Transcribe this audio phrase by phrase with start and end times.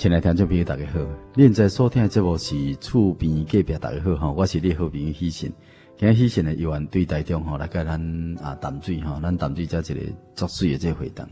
[0.00, 0.98] 亲爱听众朋友，大家好！
[1.36, 5.52] 现在收听的节目是厝边隔壁，大家好哈，我是你好朋友喜神。
[5.98, 8.00] 今日喜信的由对待中吼来甲咱
[8.42, 10.00] 啊淡水哈，咱淡水这一个
[10.34, 11.28] 作水的这会堂，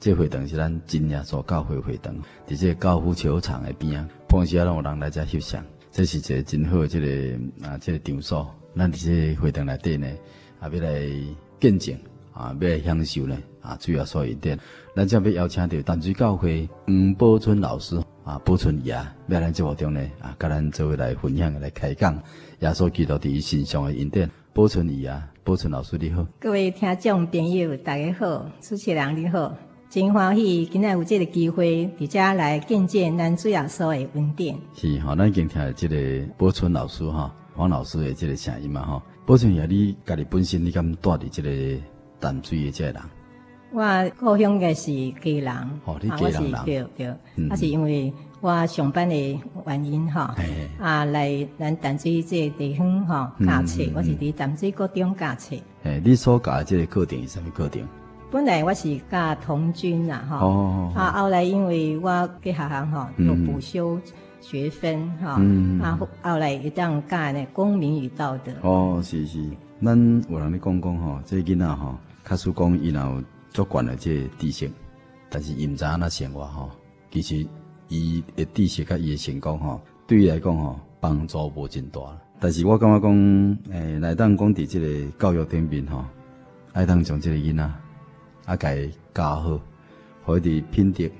[0.00, 2.12] 这会堂是咱真耶稣教会会堂，
[2.48, 8.52] 伫这高尔夫球场的边啊，平时啊拢有人来这翕相，这是一个真好的这个啊这个场所。
[8.74, 10.08] 咱伫这会堂内底呢，
[10.58, 11.08] 啊要来
[11.60, 11.96] 见证
[12.32, 14.58] 啊，要来享受呢啊主要所一点。
[14.98, 22.20] 咱将要邀请到淡水教会黄宝春老师啊，宝春爷啊，要咱节目中呢啊，甲咱做位来分享来开讲，
[22.58, 24.28] 耶稣基督伫伊身上的恩典。
[24.52, 29.56] 宝春爷啊，宝春老师你好，各位听众朋友大家好，主持人你好，
[29.88, 34.58] 真欢喜今日有这个机会，伫遮来见证咱主耶稣的恩典。
[34.74, 41.80] 是哈，咱已经听了这个宝春老师哈，黄老师的这个声音嘛哈，宝春爷你家己本身你敢带伫这个
[42.18, 43.02] 淡水的这个人？
[43.70, 50.34] 我故乡嘅是家人，哦，你家人人，对对，啊、嗯，是因为我上班的原因哈，
[50.80, 55.54] 啊，来咱淡水这个地方哈教册，我是伫淡水高中教册。
[55.82, 57.82] 诶，你所教的这个课程是什么课程？
[58.30, 62.10] 本来我是教童军啦，哈，哦，啊，后来因为我
[62.42, 64.00] 嘅学校哈有补修
[64.40, 68.52] 学分哈，嗯，啊，后来一当教呢公民与道德。
[68.62, 69.44] 哦，是是，
[69.82, 71.94] 咱有人咧讲讲吼，这囡仔吼，
[72.24, 73.22] 假使讲伊若有。
[73.58, 74.70] 足惯了这知识，
[75.28, 76.70] 但是伊毋知影那生活吼，
[77.10, 77.44] 其实
[77.88, 82.00] 伊的知识甲伊的成功吼，对伊来讲吼帮助无真大。
[82.38, 86.04] 但是我感觉讲，诶，来当讲伫这个教育顶面吼，
[86.72, 87.64] 爱当将这个囡仔
[88.44, 89.60] 啊，甲伊教好，
[90.24, 91.10] 互伊伫品德、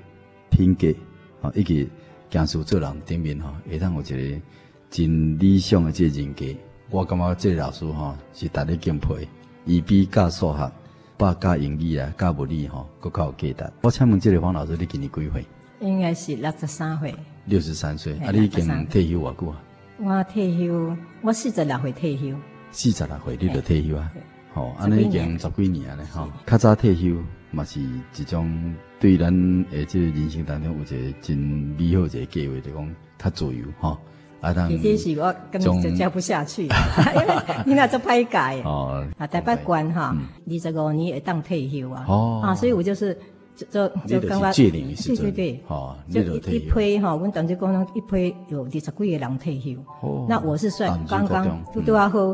[0.49, 0.95] 品格，
[1.41, 1.89] 吼，以及
[2.31, 4.41] 行事做人顶面吼，会当有一个
[4.89, 6.45] 真理想的这个人格。
[6.89, 9.27] 我感觉这个老师吼是值得敬佩，
[9.65, 10.71] 伊比教数学。
[11.19, 13.73] 把教英语啊，教物理吼，搁较有价值。
[13.81, 15.45] 我请问这个黄老师，你今年几岁？
[15.81, 17.13] 应该是六十三岁。
[17.43, 19.61] 六十三岁，啊，你已经退休偌久啊？
[19.97, 22.37] 我退休，我四十六岁退休。
[22.71, 24.09] 四十六岁你就退休啊？
[24.53, 26.31] 吼，安尼已经十几年了吼。
[26.45, 27.21] 较早退休
[27.51, 29.33] 嘛是一种对咱
[29.71, 33.97] 诶即个人生当中有一个真美好一个计划，就讲较自由吼。
[34.41, 36.63] 啊，当其实是我根本就 教不下去，
[37.15, 37.35] 因为
[37.65, 39.05] 你那做歹改 哦。
[39.17, 40.15] 啊，台北关哈，
[40.49, 42.05] 二十五年会当退休啊。
[42.07, 42.41] 哦。
[42.43, 43.17] 啊，所以我就是
[43.55, 49.71] 就就刚刚对对对，哦，就一一批哈，阮当时讲一批有二十几个人退休。
[50.01, 50.25] 哦。
[50.29, 52.33] 那我是算刚刚都都要好，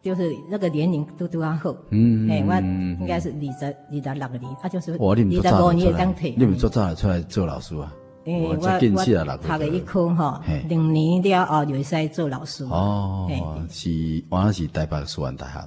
[0.00, 1.74] 就是那个年龄都都要好。
[1.90, 2.28] 嗯。
[2.28, 5.22] 诶，我应该是二十二十六年，他，就是二十
[5.62, 6.32] 五年会当退。
[6.38, 7.92] 你们做早出来做老师啊？
[8.24, 12.64] 诶，我我读了一科哈，两年了后就会使做老师。
[12.64, 13.26] 哦，
[13.70, 15.58] 是，我是台北师范大学。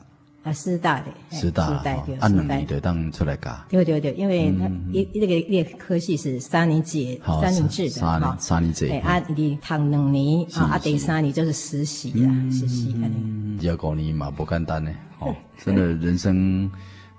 [0.43, 1.05] 啊，师大的。
[1.31, 1.69] 师大。
[1.81, 1.89] 的。
[2.19, 3.49] 按两年就当出来教。
[3.69, 4.53] 对对对，因为
[4.91, 7.89] 一一个一个科系是三年制，三年制的。
[7.89, 8.87] 三年三年制。
[9.03, 12.93] 啊，你读两年，啊，第三年就是实习啦，实习。
[12.97, 14.91] 嗯，要五年嘛，不简单呢。
[15.19, 15.33] 哦，
[15.63, 16.69] 真的人生，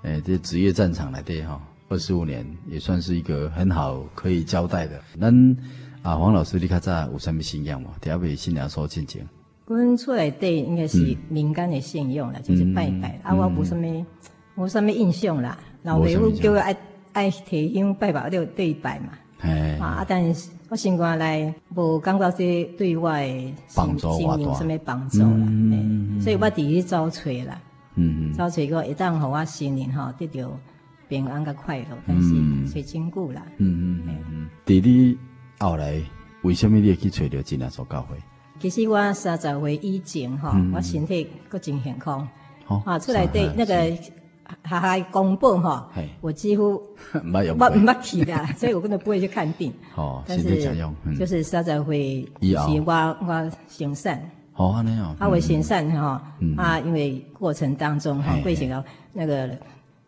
[0.03, 1.59] 诶，这职业战场来对哈。
[1.87, 4.99] 二十五年也算是一个很好可以交代的。
[5.19, 5.57] 咱
[6.01, 7.87] 啊，黄老师，你较早有啥物信仰无？
[7.99, 9.27] 第二位信仰所进前，
[9.67, 13.19] 阮厝内底应该是民间的信仰啦，就是拜拜。
[13.23, 14.05] 啊，我无啥物，
[14.55, 15.57] 无啥物印象啦。
[15.83, 16.75] 老爸母叫我爱
[17.13, 19.09] 爱提香拜拜，就对拜嘛。
[19.39, 19.77] 哎。
[19.79, 25.27] 啊，但是我生活来无感觉这对我的帮助有啥物帮助啦。
[25.29, 26.19] 嗯。
[26.21, 27.61] 所以我伫去找找啦。
[27.95, 28.33] 嗯嗯。
[28.33, 30.49] 找找个一旦互我心灵吼得到。
[31.07, 33.41] 平安甲快乐，但是最坚固啦。
[33.57, 34.49] 嗯嗯嗯。
[34.65, 35.17] 弟弟
[35.59, 36.01] 后来
[36.41, 38.17] 为什么你会去找着真耶稣教会？
[38.59, 42.27] 其实我三十岁以前哈，我身体个真健康。
[42.63, 43.75] 好啊，出来对那个
[44.63, 45.89] 哈哈公布哈，
[46.21, 46.81] 我几乎
[47.21, 49.71] 没有没没去的， 所以我根本不会去看病。
[49.95, 51.15] 哦，身体强壮。
[51.15, 52.93] 就是三十岁以前我
[53.27, 54.19] 我行善。
[54.53, 55.15] 好啊，那样。
[55.19, 56.21] 啊，我行善哈
[56.57, 59.55] 啊，因为过程当中哈会想到那个。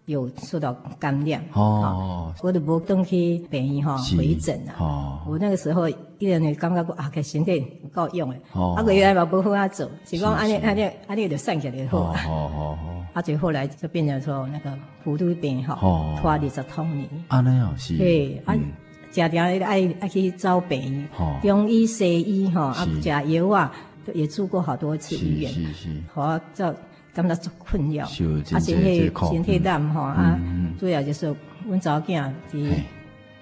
[0.08, 4.72] 有受到感染哦，我都无登去病院哈回诊啊。
[4.80, 12.22] 哦，我那个时候伊个人感觉讲啊，个身体唔够用诶，啊，个原来嘛无好啊做，是讲安尼安尼安尼就散起来就好啊。
[12.26, 13.06] 哦哦哦。
[13.12, 14.72] 啊，就后来就变成说那个
[15.04, 17.10] 糊涂病吼，拖二十多年。
[17.28, 17.98] 安尼哦是。
[17.98, 18.56] 对，啊，
[19.12, 19.60] 常常爱
[20.00, 23.74] 爱去找病院，中医西医吼，啊，食药啊，
[24.14, 25.52] 也住过好多次医院。
[25.52, 25.90] 是是。
[26.14, 26.74] 好，就
[27.18, 30.40] 感觉足困扰，啊，身体身体淡吼，啊，
[30.80, 31.36] 主要就是
[31.68, 32.72] 阮查某囝是。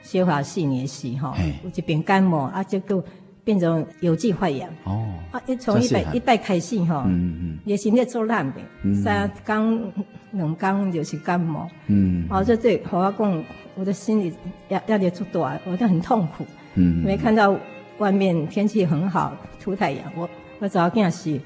[0.06, 1.34] 消化细黏时吼，
[1.64, 3.04] 有一边感冒啊，结果
[3.44, 4.70] 变成有机发炎。
[4.84, 9.92] 哦，啊，一从一百一百开始吼，嗯嗯，也是咧做烂病，三工
[10.30, 11.68] 两工就是感冒。
[11.88, 13.44] 嗯，哦，这对和我讲，
[13.74, 14.32] 我的心里
[14.70, 16.46] 压压力足大，我就很痛苦。
[16.76, 17.58] 嗯，没看到
[17.98, 20.30] 外面天气很好，出太阳，我
[20.60, 21.42] 我早囝是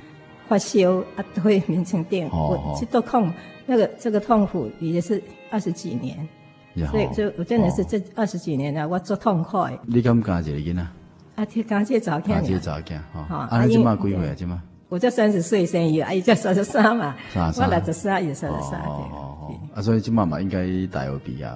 [0.49, 2.27] 发烧啊，都会眠成电。
[2.29, 3.31] 我这都痛，
[3.65, 6.27] 那个这个痛苦也是二十几年。
[6.91, 9.77] 所以，所以我真的是这二十几年了，我做痛快。
[9.85, 10.87] 你敢加一个囡仔？
[11.35, 12.33] 啊，听刚才早听。
[12.33, 13.47] 刚才早听哈。
[13.49, 14.33] 啊，你今嘛几岁啊？
[14.35, 14.61] 今嘛？
[14.87, 17.15] 我才三十岁生日，阿姨才三十三嘛。
[17.31, 17.69] 三十三。
[17.69, 18.79] 我六十三，也三十三。
[18.81, 19.59] 哦哦哦。
[19.75, 21.47] 啊，所以今嘛嘛应该大学毕业。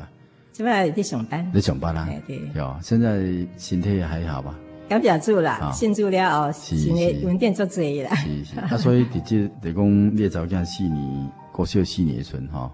[0.51, 1.51] 今嘛在上班。
[1.54, 2.07] 在上班啦。
[2.28, 2.40] 对。
[2.54, 3.24] 有，现在
[3.57, 4.54] 身体还好吧？
[5.00, 8.13] 感谢主啦，信主了后，现在稳定做生意啦。
[8.16, 8.60] 是是。
[8.60, 12.72] 啊，所以直接得讲，你早见四年过小四年春哈。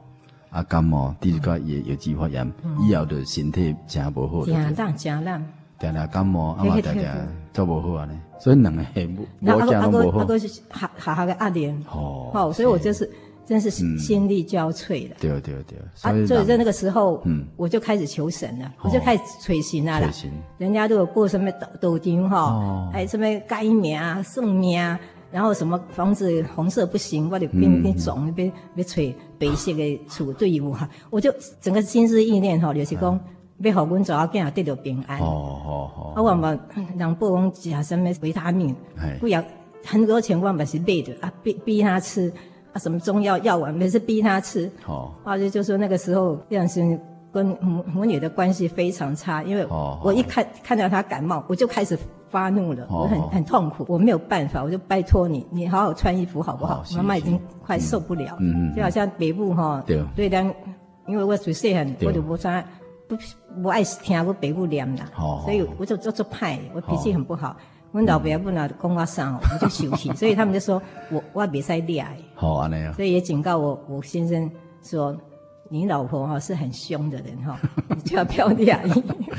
[0.49, 2.51] 啊，感冒，第二个也有机发炎，
[2.81, 4.43] 以后的身体真无好。
[4.45, 5.45] 真冷，真冷。
[5.77, 7.03] 定定感冒，啊嘛定定
[7.53, 10.19] 做无好安尼，所以两个系无无讲都无好。
[10.21, 10.63] 啊个是学
[10.97, 11.67] 学校的压力。
[11.91, 12.31] 哦。
[12.33, 13.09] 好，所以我就是
[13.49, 15.15] 真是心力交瘁的。
[15.19, 15.79] 对对对。
[16.03, 20.07] 啊所以在那个时候，嗯，我就开始求神了，我就开始捶心啊啦。
[20.59, 24.99] 人家都有过什么斗斗丁哈，哎什么改名啊、送命啊。
[25.31, 31.31] 然后什么房子红色不行，我就变变肿，变变吹白色的厝队伍哈，我就
[31.61, 33.19] 整个心思意念哈，就是讲
[33.59, 35.19] 要好阮查某囝得到平安。
[35.19, 36.13] 哦哦哦。
[36.15, 36.59] 啊，我嘛
[36.97, 38.75] 人报讲食什么维他命，
[39.19, 39.43] 不要
[39.85, 42.33] 很多钱我嘛是买的啊，逼逼他吃
[42.73, 44.71] 啊，什么中药药丸，每次逼他吃。
[44.87, 45.11] 哦。
[45.23, 46.99] 而且就说那个时候，这样是
[47.31, 49.65] 跟母母女的关系非常差，因为
[50.03, 51.97] 我一看看到他感冒，我就开始。
[52.31, 56.83] 发怒了，我很很痛苦，我没有办法，我就拜托你，你好好穿衣服好不好？
[56.95, 59.83] 妈妈已经快受不了，嗯就好像北部哈，
[60.15, 60.45] 对，当
[61.07, 62.63] 因为我最细汉，我就不穿，
[63.07, 63.17] 不
[63.63, 65.09] 不爱听我北部念啦，
[65.43, 67.57] 所以我就做做派，我脾气很不好，
[67.91, 74.49] 我老爸不拿讲我啥，我就生气， 所以他们就说我我别再恋爱，好啊那样，所以也警告我我先生
[74.83, 75.17] 说。
[75.71, 77.55] 你老婆哈是很凶的人哈，
[77.95, 79.29] 你就要漂亮一点。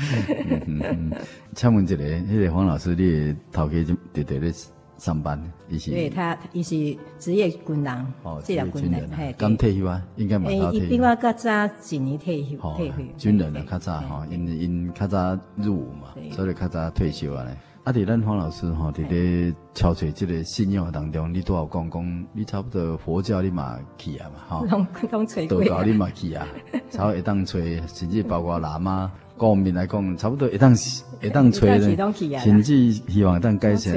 [1.53, 4.49] 请问一个，那个黄老师，你头家就在在咧
[4.97, 5.37] 上班，
[5.67, 5.91] 伊是？
[5.91, 10.85] 对他，伊是职业军人，哦，职业军人，嘿，刚退休啊，应该蛮早退休。
[10.85, 12.95] 诶，伊比我较早几年退休，退休。
[13.17, 17.57] 军人啊，较早哈，因因较早入伍嘛，所以较早退休啊咧。
[17.83, 17.91] 啊！
[17.91, 26.45] 伫咱黄老师吼，伫咧敲锤即个信仰当中，你拄好讲讲，你差不多佛教你嘛去啊嘛，吼，拢拢催道教你嘛去啊，
[26.91, 30.75] 差不多会当吹，甚至包括喇嘛，各面来讲，差不多会当
[31.19, 31.97] 会当吹咧，
[32.39, 33.95] 甚至希望当改善，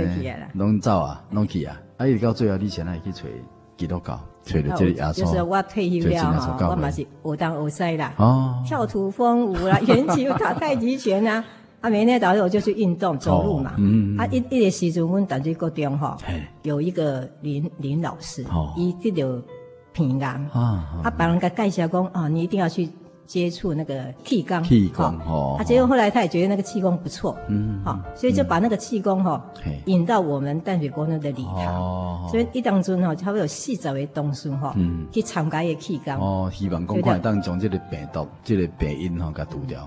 [0.54, 1.78] 拢走啊，拢去啊。
[1.98, 3.30] 啊，伊到最后你现在去吹
[3.76, 11.44] 基督教，吹的这里耶稣，就是我退休了，我嘛是学当学西啦，哦，跳土风舞啦，圆球打太极拳啊。
[11.84, 13.74] 啊，每天早上我就去运动走路嘛。
[13.76, 14.18] 嗯嗯。
[14.18, 16.16] 啊，一一个时阵，阮淡水高中吼，
[16.62, 18.42] 有一个林林老师，
[18.74, 19.42] 伊得了
[19.92, 20.26] 鼻癌。
[20.50, 21.02] 啊。
[21.04, 22.88] 啊，别人给介绍讲，啊，你一定要去
[23.26, 24.62] 接触那个气功。
[24.62, 25.04] 气功。
[25.26, 25.56] 哦。
[25.58, 27.36] 啊，结果后来他也觉得那个气功不错。
[27.50, 27.78] 嗯。
[27.84, 29.44] 好，所以就把那个气功哈
[29.84, 31.66] 引到我们淡水高中的礼堂。
[31.74, 32.26] 哦。
[32.30, 34.74] 所以一当中哈，差不多有四十位同学哈，
[35.12, 36.14] 去参加一个气功。
[36.14, 39.86] 哦，希望讲快当将这个病毒、这个病因哈给除掉。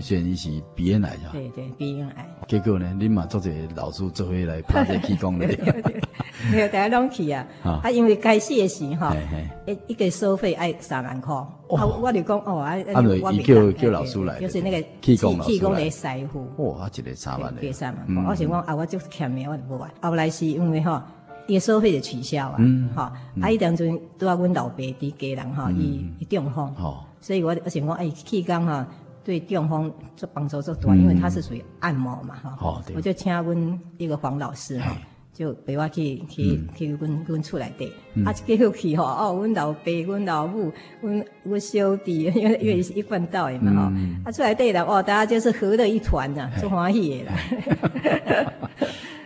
[0.00, 1.30] 虽然你是鼻咽癌是吧？
[1.32, 2.28] 对对，鼻咽癌。
[2.46, 5.46] 结果呢，你嘛做这个老师做回来拍这气功的。
[6.50, 7.46] 没有， 大家拢去啊。
[7.62, 9.16] 啊，因为开始的时哈，
[9.66, 11.34] 一一个收费爱三万块。
[11.34, 12.76] 啊，我就讲哦，啊，
[13.22, 16.46] 我叫叫老师来，就是那个气功气功的师傅。
[16.58, 17.54] 哇，一个三万。
[17.60, 18.30] 给三万块。
[18.30, 19.90] 我想讲啊，我就欠命，我就不玩。
[20.02, 21.06] 后来是因为哈，
[21.46, 22.56] 伊收费就取消啊。
[22.58, 22.90] 嗯。
[22.94, 26.66] 哈，啊，伊当阵拄啊阮老爸伫家人吼，伊伊中风。
[26.78, 27.02] 哦。
[27.20, 28.86] 所以我我想讲，哎，气功哈。
[29.24, 32.82] 对中风做帮助做多，因为他是属于按摩嘛，哈。
[32.94, 34.94] 我就请阮一个黄老师哈，
[35.32, 37.92] 就陪我去去去阮阮厝内底，
[38.24, 43.92] 啊，结果去吼，哦，阮老爸、阮老母、阮阮小弟，因为因为是一贯道的嘛，哈，
[44.26, 48.52] 啊，出来对了，哦，大家就是合了一团呐，做欢喜的啦。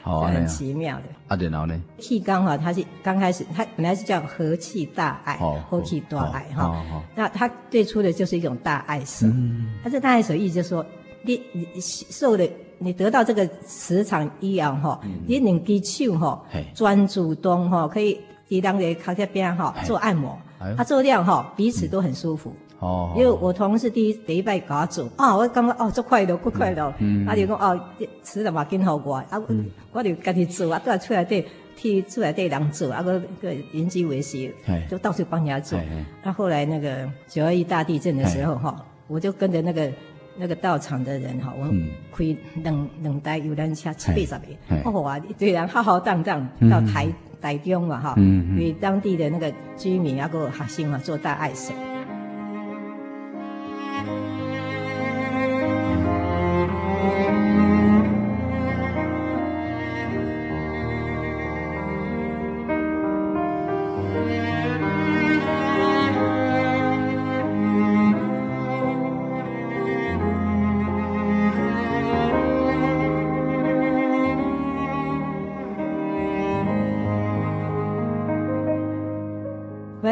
[0.08, 1.04] 好啊，很奇妙的。
[1.26, 1.78] 啊，然后呢？
[1.98, 5.36] 气缸哈，它是刚开始，它本来是叫和气大爱，
[5.68, 6.82] 和气大爱哈。
[7.14, 9.26] 那它最初的就是一种大爱手。
[9.84, 10.82] 它这大爱手意思就是说，
[11.22, 12.48] 你你受了
[12.78, 16.42] 你得到这个磁场以后哈，你两只手哈，
[16.74, 20.38] 专主动哈，可以抵挡在靠这边哈做按摩，
[20.78, 22.56] 啊做这样哈，彼此都很舒服。
[22.80, 26.92] 哦，因为我同事第一第一摆搞做，啊，我感觉哦，足快乐，不快乐。
[26.98, 27.80] 嗯，啊，就讲哦，
[28.22, 29.40] 吃了嘛更好我，啊，
[29.92, 34.52] 我就家己做，啊，都要出来对替出来对人做，啊，个个人机维系，
[34.90, 35.78] 就到处帮人家做。
[36.22, 39.90] 那后来那个九二一大地震的时候哈，我就跟着那个。
[40.40, 41.66] 那个到场的人哈，我
[42.16, 42.24] 开
[42.62, 47.08] 两两台游览车七八十个，哦哇，对人浩浩荡荡到台
[47.40, 48.14] 台中嘛哈，
[48.56, 51.52] 为当地的那个居民啊个学生嘛做大爱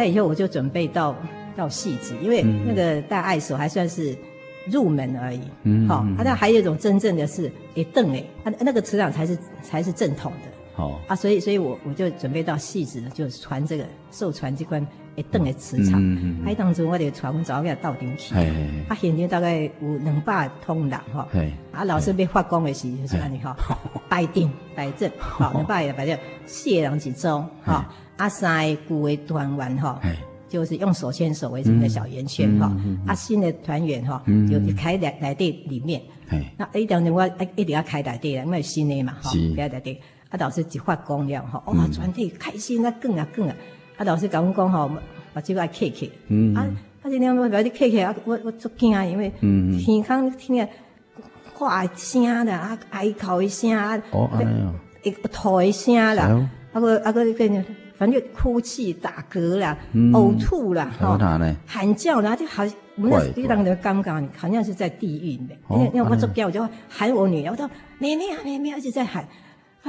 [0.07, 0.15] 手。
[0.15, 1.15] 以后我就准备到
[1.57, 4.17] 到戏子，因为那个大爱手还算是
[4.71, 5.41] 入门而已。
[5.63, 10.49] 嗯，好，啊，那还有一种真正的是诶邓诶，啊，那个磁场才是才是正统的。
[10.75, 14.87] 好啊，所以所以我我就准备到戏子，就传这个受传机关
[15.17, 16.01] 诶邓的磁场。
[16.01, 16.55] 嗯嗯。
[16.55, 18.35] 当中我得传早给他到顶去。
[18.89, 21.27] 啊，现在大概有两百通人吼。
[21.73, 23.55] 啊，老师要发功的时候就是安尼吼，
[24.09, 27.29] 摆定摆正， 好，两百也摆正，四个人一组
[27.65, 27.85] 吼，
[28.17, 29.99] 啊三古为团员吼，
[30.49, 32.75] 就是用手牵手围成一个小圆圈哈。
[33.07, 36.01] 啊新的团员哈，就开在内地里面。
[36.57, 40.01] 那一当然我一定要开内地的，因为新的嘛哈，开内地。
[40.29, 43.55] 啊老师一发光了哈，哇，全体开心啊，更啊更啊。
[43.97, 44.91] 阿老师跟我讲吼，
[45.33, 46.09] 把这个来看看。
[46.57, 46.67] 啊，
[47.03, 49.33] 啊今天我把你看看，我我足惊啊，因为
[49.79, 50.69] 天空听见
[51.55, 53.97] 话声的啊，哀嚎一声啊，
[55.03, 57.65] 一个吐一声啦，啊个啊个个。
[57.99, 59.75] 反正哭泣、打嗝啦、
[60.13, 61.17] 呕吐啦，哈，
[61.67, 62.63] 喊叫啦，就好，
[62.97, 65.55] 我们那地方的尴尬，好像是在地狱的。
[65.71, 67.67] 因为因为我这边我就喊我女儿，我说
[67.99, 69.27] 妹妹啊妹妹，而且在喊。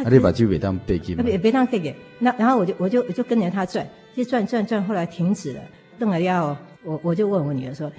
[0.04, 1.24] 啊，你把酒别当背记吗？
[1.24, 1.96] 别别当背给。
[2.20, 5.62] 那然后我就我就我就跟着他转，就转转转，后来停止了。
[5.98, 7.92] 等了要我我就问我女儿说，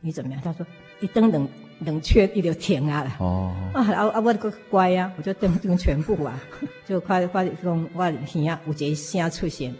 [0.00, 0.40] 你怎么样？
[0.42, 0.66] 她说
[1.00, 1.48] 一登冷。
[1.84, 3.54] 冷却伊就停啊了哦。
[3.72, 4.20] 啊啊啊！
[4.20, 6.38] 我个乖啊，我就等等全部啊，
[6.86, 9.74] 就快快讲我耳啊，有一个声出现，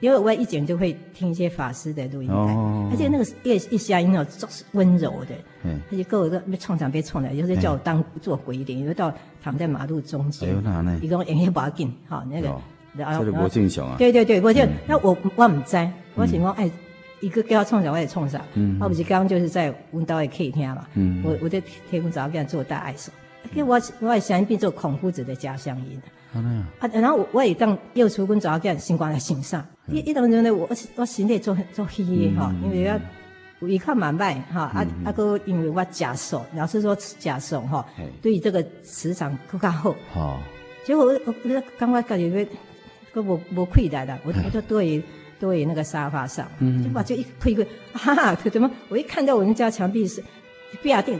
[0.00, 2.34] 因为我以前就会听一些法师的录音带，
[2.90, 10.48] 而且那个一一下音哦，总是温柔的，嗯，而且够一个别冲上别冲来，有时叫我当做鬼脸，有时到躺在马路中间，
[11.02, 12.48] 一个人也不要紧，好那个，
[12.96, 15.76] 然后我正常啊，对对对，我就那我我唔知，
[16.14, 16.70] 我想讲哎。
[17.24, 18.38] 一个叫他冲啥，我也创啥。
[18.52, 20.86] 嗯，我不是刚刚就是在温岛的客厅嘛。
[20.94, 23.10] 嗯，我我在天空早间做大爱手，
[23.54, 26.00] 给我我也想变做孔夫子的家乡音。
[26.34, 29.64] 啊，啊，然后我也当又出跟早给他星光来欣赏。
[29.88, 32.04] 一一当中呢，我我心里做做黑
[32.36, 33.00] 哈，因为要
[33.66, 34.62] 一看蛮卖哈。
[34.74, 37.86] 啊啊哥，因为我假手，老师说假手哈，
[38.20, 39.94] 对于这个磁场更加好。
[40.12, 40.40] 好，
[40.84, 42.46] 结果我我我刚刚感觉
[43.12, 45.02] 个无无亏待的，我我就对。
[45.38, 46.46] 对那个沙发上，
[46.82, 48.70] 就把这一推一个，哈哈，可 怎么？
[48.88, 50.22] 我一看到我们家墙壁是
[50.82, 51.18] 不要定，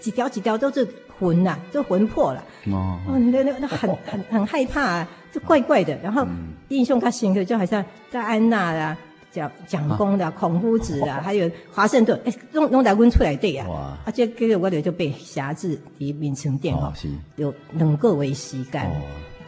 [0.00, 0.86] 几条几条都是
[1.18, 2.44] 魂呐，都魂魄了。
[2.72, 2.98] 哦，
[3.32, 5.96] 那那那很很很害怕啊，就怪怪的。
[6.02, 6.26] 然后
[6.68, 8.96] 印象他深刻，就好像在安娜啦、
[9.30, 13.66] 蒋蒋公的孔夫子啊，还有华盛顿，哎，弄弄来温出来对呀。
[13.68, 13.96] 哇！
[14.04, 16.92] 而且这个我哋就被辖制的名城店哈，
[17.36, 18.90] 有两个为时间，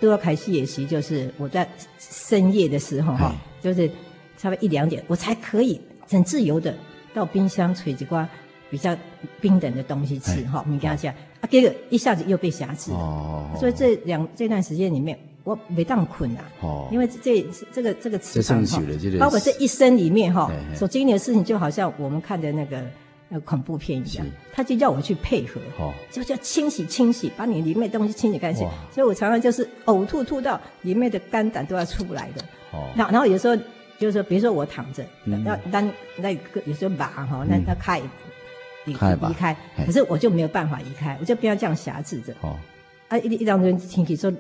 [0.01, 3.33] 都要开始演习，就是我在深夜的时候哈，
[3.63, 3.91] 就是。
[4.39, 5.79] 差不多一两点，我才可以
[6.09, 6.75] 很自由的
[7.13, 8.27] 到冰箱取几瓜
[8.71, 8.97] 比较
[9.41, 10.65] 冰冷的东西吃哈。
[10.67, 12.93] 你跟他讲，啊，这个一下子又被挟持。
[12.93, 13.51] 哦。
[13.59, 16.45] 所以这两这段时间里面，我没当困啊。
[16.61, 16.89] 哦。
[16.93, 18.81] 因为这这个这个磁场哈，
[19.19, 22.81] 包括这一生里面哈，所经历的事情，就好像我们看的那个
[23.29, 25.61] 那个恐怖片一样，他就叫我去配合。
[25.79, 25.93] 哦。
[26.13, 28.69] 就叫清洗清洗，把你里面的东西清洗干净。
[28.95, 32.43] 所以我常常就是呕吐吐到里面的肝胆都要出不来的。
[32.73, 32.87] 哦。
[32.95, 33.57] 然然后有时候。
[33.99, 35.81] 就是说，比如说我躺着，那那
[36.17, 38.01] 那个有时候把哈，那那开
[38.85, 42.33] 离离开，可是我就没有办法移开，我就不要这样挟制着。
[42.43, 42.57] 哦，
[43.09, 44.33] 啊一一两个人天气说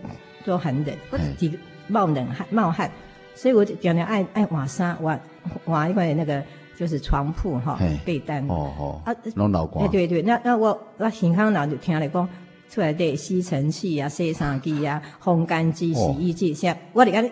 [0.44, 2.88] 都很冷，或者几冒冷汗冒汗，
[3.34, 5.20] 所以我就常常爱爱换衫换
[5.64, 6.40] 换一块那个
[6.78, 8.46] 就是床铺哈被单。
[8.48, 9.02] 哦哦。
[9.04, 9.84] 啊，弄老光。
[9.90, 12.28] 对对对，那那我那健康老就听来讲
[12.70, 17.28] 出来的吸尘器啊、洗衫机啊、烘干机、洗衣机，现在我里边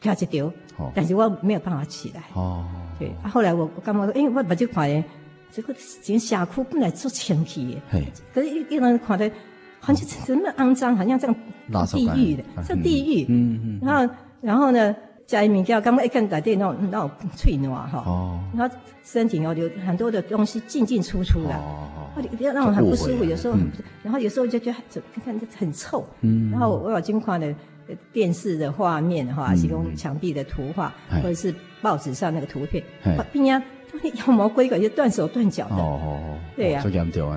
[0.00, 0.52] 跳一条。
[0.94, 2.22] 但是我没有办法起来。
[2.34, 2.64] 哦。
[2.98, 5.02] 对，后来我我干嘛说，因为我把这块，
[5.52, 8.02] 这个整个下库本来做清气的。
[8.34, 9.30] 可是一一人看的
[9.78, 11.32] 好像怎么肮脏，好像像
[11.86, 13.26] 地狱的，像地狱。
[13.28, 13.80] 嗯嗯。
[13.80, 14.94] 然后，然后呢，
[15.26, 18.02] 加一面胶，刚刚一看打电那种那种脆糯哈。
[18.04, 18.40] 哦。
[18.56, 21.54] 然后身体哦有很多的东西进进出出的。
[21.54, 22.22] 哦哦。
[22.40, 23.56] 让让我很不舒服，有时候，
[24.02, 26.04] 然后有时候就觉得怎么看很臭。
[26.22, 26.50] 嗯。
[26.50, 27.54] 然后我有经过的
[28.12, 30.92] 电视的画面哈，提供墙壁的图画，
[31.22, 32.82] 或者是报纸上那个图片，
[33.32, 33.62] 边呀。
[34.14, 36.82] 妖魔鬼怪就断手断脚的，哦哦对呀，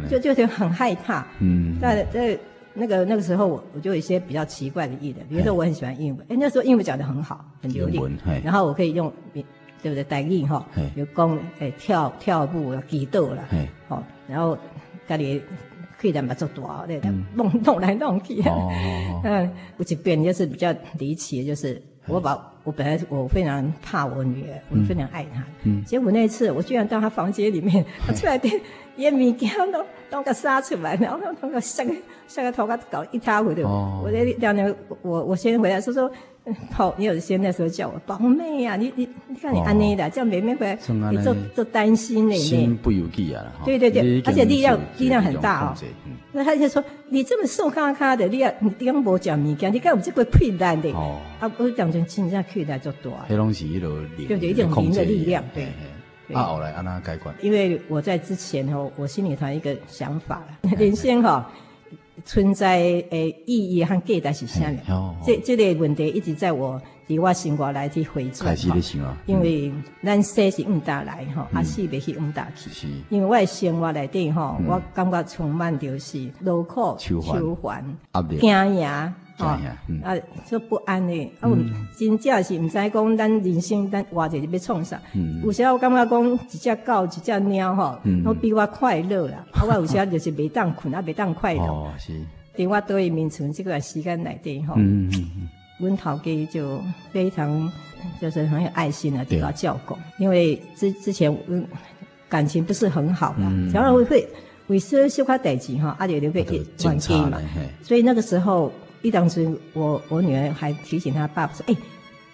[0.09, 1.25] 就就就很害怕。
[1.39, 2.37] 嗯，那在
[2.73, 7.99] 那个那个时候，我我就有一些比较奇怪的译的，比如说我很喜欢英文，哎，那时候英文讲的很好，很流利，
[8.43, 9.43] 然后我可以用，对
[9.81, 10.03] 不对？
[10.03, 10.63] 带印哈，
[10.95, 13.43] 有讲哎跳跳步啦，举豆啦，
[13.87, 14.55] 好，然后
[15.07, 15.41] 家里
[16.01, 16.99] 可以让它做大，对，
[17.35, 18.41] 弄弄来弄去。
[18.41, 18.71] 哦，
[19.23, 22.47] 嗯，有一遍就是比较离奇的，就是我把。
[22.63, 25.43] 我本来我非常怕我女儿，我非常爱她。
[25.63, 28.47] 嗯，结果那次我居然到她房间里面，她出来的
[28.97, 31.91] 烟米给她弄弄个沙出来，然后弄个像个
[32.27, 33.63] 像个头发搞一塌糊涂。
[33.63, 36.11] 哦，我那两年我我先回来说说，
[36.71, 40.77] 好，你有些那时候叫我宝妹呀，你你你看你安妮的叫妹妹回来，
[41.11, 43.45] 你做做担心那心不由己啊。
[43.63, 45.75] 对对对，而且力量力量很大哦。
[46.31, 49.71] 那他就说：“你这么瘦咔咔的，你啊，你点讲无讲物件？
[49.71, 53.13] 你看我们这个困难的。”哦，啊，我讲成真正困难就多。
[53.27, 55.67] 黑龙是一路灵，就一种灵的力量，对。
[56.33, 57.35] 啊，后来安那改观。
[57.41, 61.51] 因为我在之前哦，我心里头一个想法了， 人生哈
[62.25, 64.79] 存在诶意义和价值是啥呢？
[65.25, 66.81] 这这个问题一直在我。
[67.07, 68.55] 伫我生活内去回转，
[69.25, 69.69] 因为
[70.01, 72.69] 咱生是毋大来吼，啊死未去毋大去。
[73.09, 77.19] 因为我的生活内底吼，我感觉充满着是劳苦、求
[77.55, 77.83] 烦、
[78.39, 79.11] 惊讶
[79.45, 80.15] 啊，啊，
[80.47, 81.31] 说不安的。
[81.39, 81.57] 啊，我
[81.97, 84.99] 真正是唔知讲咱人生咱活着是要创啥。
[85.43, 89.45] 有时候我感觉讲一只狗、一只猫哈，都比我快乐啦。
[89.53, 91.63] 啊，我有时候就是未当困，啊，未当快乐。
[91.63, 92.13] 哦，是。
[92.55, 94.75] 对我对面存这个时间来底哈。
[95.79, 96.79] 温陶给就
[97.11, 97.71] 非常
[98.21, 101.65] 就是很有爱心的对我教过，因为之之前嗯
[102.29, 104.27] 感情不是很好嘛，然后会
[104.67, 106.43] 会说说话代志哈，阿姐就会
[106.77, 107.41] 转接嘛，
[107.81, 111.75] 所以那个时候一当时我我女儿还提醒她爸爸说，哎，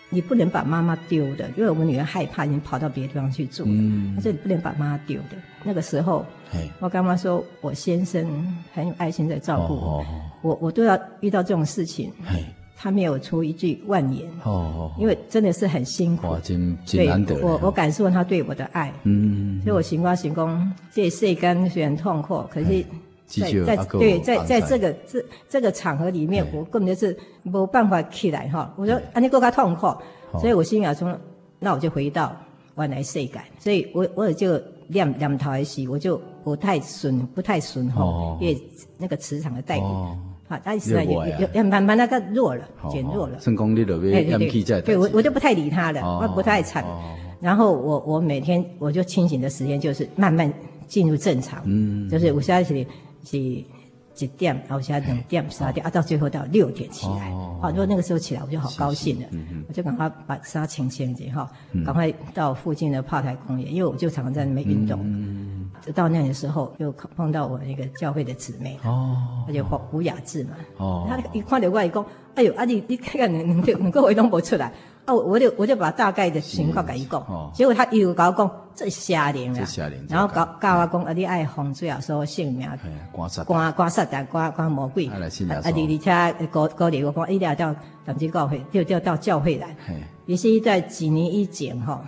[0.10, 3.72] 你不能把妈妈丢的，因为我们女儿害怕，已经跑到别的地方去住了，
[4.16, 5.38] 她说你不能把妈妈丢的。
[5.64, 6.26] 那个时候，
[6.80, 8.26] 我干妈说我先生
[8.74, 10.06] 很有爱心在照顾我，
[10.42, 12.12] 我我都要遇到这种事情。
[12.80, 17.36] 他没有出一句万言，哦，因为真的是很辛苦，哇，真真难得。
[17.44, 22.86] 我我感受他对我的爱，嗯，所以我行光行功，这世间虽然痛苦，可是，
[23.28, 28.74] 在在对在在这个这这个场合里面，我根本就是没办法起来哈。
[28.78, 29.94] 我说啊，你够他痛苦，
[30.40, 31.16] 所以我心里说，
[31.60, 32.36] 那我就回到
[32.78, 33.34] 原来世界。
[33.60, 38.58] 所以我我也就两两头洗，我就不太顺不太顺哈，因为
[38.98, 39.86] 那个磁场的带领。
[40.50, 43.38] 好，但是有有有慢慢那个弱了，减弱了。
[43.40, 46.86] 成功的了，对对对，对我我就不太理他了，我不太惨。
[47.42, 50.52] 然后我我每天我就清醒的时间就是慢慢
[50.88, 52.64] 进入正常，嗯，就是我现在
[53.28, 53.64] 是是
[54.14, 57.30] 几点，然后现在两点三点啊，到最后到六点起来。
[57.62, 59.28] 好，如果那个时候起来，我就好高兴了，
[59.68, 61.48] 我就赶快把纱清清洁哈，
[61.86, 65.00] 赶快到附近的炮台公园，因为我就常常在那边运动。
[65.94, 69.16] 到那个时候，又碰到我那个教会的姊妹，哦，
[69.48, 74.74] 而且胡胡雅智嘛，哦，他一看到我，一讲，哎呦，阿弟，你看看，能够能够回东不出来，
[75.08, 79.66] 哦，我就我就把大概的情况甲伊讲，结果他又跟我讲，这瞎灵啊，
[80.10, 82.70] 然后教教我讲，啊，你爱洪最后说性命，
[83.12, 89.76] 关杀关关杀的关关魔鬼，啊，而且高高点我讲，一定要到长期教会，就就到教会来，
[90.26, 92.02] 也是在几年以前哈，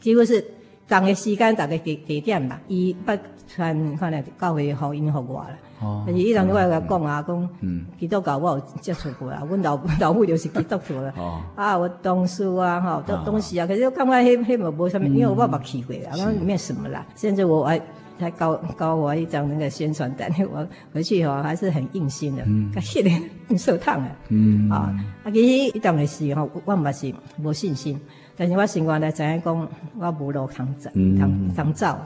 [0.00, 0.44] 结果是。
[0.88, 3.12] 同个时间，同个地地点吧，伊不
[3.48, 5.56] 传看来教会福音给我了。
[5.82, 6.02] 哦。
[6.06, 7.50] 但是伊人我甲讲啊，讲，
[7.98, 11.12] 基督教我有接触过啊，阮老老母就是基督徒了。
[11.18, 11.40] 哦。
[11.56, 17.04] 啊，我东书啊，哈，东东西啊，可是我看看迄迄无无啥物，因为我冇去过啊，我里面什么啦？
[17.16, 17.80] 甚至我还
[18.18, 22.42] 还搞搞我一张那个宣传单， 我回去吼还是很用心的。
[22.46, 22.70] 嗯。
[22.72, 23.02] 感谢
[23.48, 24.08] 你，受烫啊。
[24.28, 24.70] 嗯。
[24.70, 28.00] 啊，啊，其实一当个时吼，我嘛是无信心。
[28.34, 29.68] 但是我生活来知影讲，
[29.98, 31.96] 我无路通走，通通走。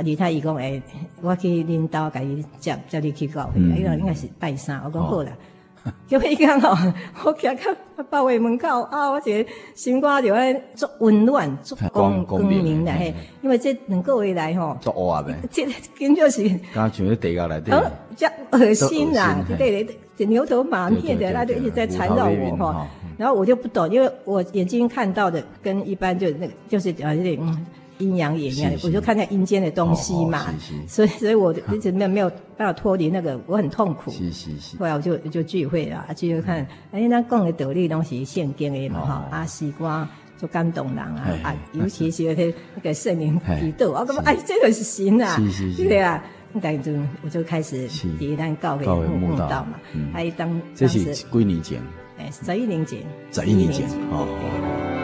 [0.00, 0.82] 啊，而他伊讲，诶，
[1.20, 4.80] 我去恁兜甲伊接接你去教会，伊讲应该是拜三。
[4.84, 5.30] 我讲好啦，
[6.06, 6.70] 结果伊讲 吼，
[7.24, 13.14] 我行到包围门口啊，我觉得心肝就安足温暖，足光光明的嘿。
[13.42, 15.66] 因为这两个月来吼，足恶的， 这
[15.98, 19.84] 根本是，刚像地下来的，啊，这恶心啦，对
[20.16, 22.86] 对，牛头马面的，他就一直在缠绕我吼。
[23.16, 27.38] 然后我就不懂，因为我眼睛看到的跟一般就那个就是啊有点
[28.00, 30.46] 阴阳眼啊，我就看见阴间的东西嘛，
[30.88, 34.10] 所以所以我一直没有没有办法脱离那个，我很痛苦。
[34.10, 34.76] 是是是。
[34.78, 40.08] 后来我就就聚会了，聚会看，哎，那讲的道理东西现经的嘛哈，啊西瓜
[40.40, 45.36] 就感动人啊啊，尤其是那个那个圣灵祈祷，我感觉哎，这个是神啊，
[45.76, 47.86] 对啊，那就我就开始
[48.18, 49.64] 第一单告给悟道。
[49.64, 49.78] 嘛，
[50.12, 51.80] 还当这是几年前？
[52.18, 52.98] 哎，十一年前，
[53.32, 54.99] 十一年前哦。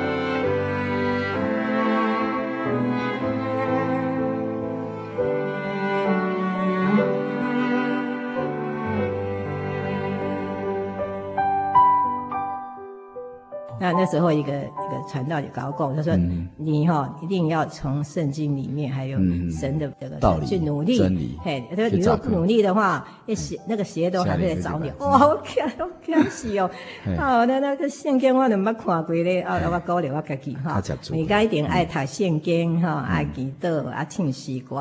[13.78, 16.16] 那那时候一个一个传道就搞讲，他说
[16.56, 19.18] 你哈一定要从圣经里面还有
[19.50, 20.98] 神的这个道理去努力，
[21.42, 24.90] 嘿，他说你如果不努力的话，那邪那个邪都还会来找你。
[24.98, 26.70] 哇，好可好可惜哦！
[27.18, 34.76] 哦，那那个圣经我都没看过嘞，啊，我鼓励我自己哈，每家一定爱读圣经哈，爱祈祷，啊唱诗歌，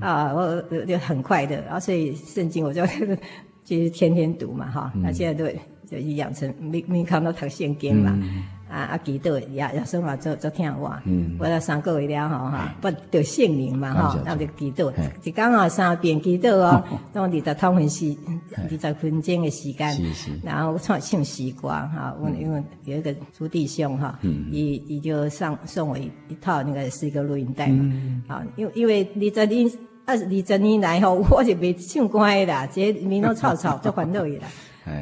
[0.00, 2.82] 啊，我就很快的，啊，所以圣经我就
[3.64, 5.48] 就是天天读嘛哈，那现在都。
[5.92, 8.18] 就是养成每每看到读圣经嘛，
[8.66, 11.02] 啊啊祈祷也也生活做做听话，
[11.38, 14.90] 我了三个月了吼哈，不得圣灵嘛哈，那就祈祷，
[15.22, 18.16] 一讲啊三遍祈祷哦， 当二十通分时，
[18.56, 19.94] 二十分钟的时间，
[20.42, 24.18] 然后唱唱诗歌哈，我因为有一个朱弟兄哈，
[24.50, 27.92] 伊伊就上送我一一套那个诗歌录音带嘛，
[28.28, 29.70] 啊，因为因为二十年
[30.06, 34.44] 二十二十年来吼，我就没唱歌的啦，这民谣草草做欢乐的啦。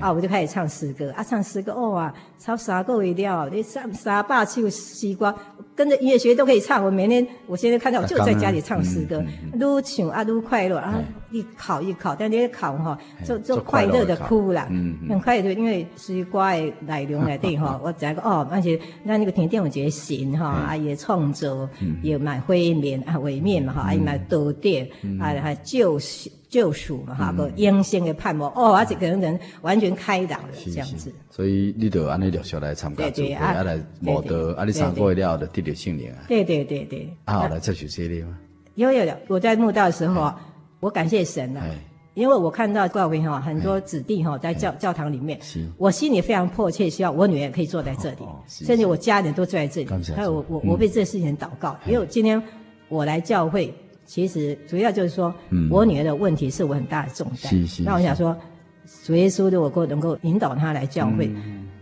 [0.00, 5.32] 啊，我就开始唱诗歌，啊，唱诗歌，哦啊，唱三个月了，你三三百首诗歌，
[5.76, 6.82] 跟着音乐学都可以唱。
[6.82, 9.22] 我每天，我现在看到我就在家里唱诗歌，
[9.52, 10.98] 愈唱啊愈快乐啊，
[11.30, 14.62] 一考一考，但你考哈，就就快乐的哭了，
[15.06, 21.68] 很快乐，因为西瓜的内容来对哈， 我讲个哦，而且那那个田定有觉醒哈，啊也创作，
[22.02, 24.88] 也蛮灰面啊伪面嘛哈，啊也蛮多点，
[25.20, 26.30] 啊还救赎。
[26.50, 31.14] 救赎嘛哈，个英性的盼望哦，而且可能人完全开导了这样子。
[31.30, 36.18] 所以你就按你陆续来参加聚会，啊来获得啊你三个月了的得到圣灵啊。
[36.28, 37.10] 对对对对。
[37.24, 38.38] 啊，后来这是谁的吗？
[38.76, 40.32] 有有有，我在墓道的时候，
[40.78, 41.62] 我感谢神了，
[42.14, 45.38] 因为我看到教会哈很多子弟哈在教教堂里面，
[45.76, 49.90] 我心里非常迫切希望我女儿可以坐在这里，甚至我家人都坐在这里。
[50.16, 52.42] 还有我我我为这事情祷告，因为今天
[52.88, 53.74] 我来教会。
[54.06, 55.32] 其实主要就是说，
[55.70, 57.52] 我女儿的问题是我很大的重担。
[57.84, 58.36] 那我想说，
[59.04, 61.30] 主耶稣如果能够引导她来教会，